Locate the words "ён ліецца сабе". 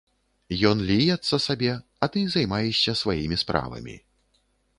0.69-1.69